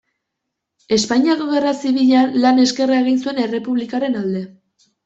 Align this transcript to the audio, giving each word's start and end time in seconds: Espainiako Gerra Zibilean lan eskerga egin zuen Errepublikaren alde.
Espainiako 0.97 1.45
Gerra 1.51 1.75
Zibilean 1.83 2.35
lan 2.47 2.65
eskerga 2.67 2.99
egin 3.05 3.23
zuen 3.27 3.47
Errepublikaren 3.47 4.23
alde. 4.25 4.45